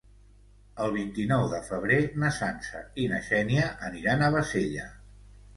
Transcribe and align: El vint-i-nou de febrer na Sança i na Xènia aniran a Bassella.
El 0.85 0.93
vint-i-nou 0.95 1.43
de 1.51 1.59
febrer 1.67 1.99
na 2.23 2.31
Sança 2.39 2.81
i 3.05 3.07
na 3.15 3.21
Xènia 3.29 3.69
aniran 3.91 4.25
a 4.31 4.35
Bassella. 4.39 4.89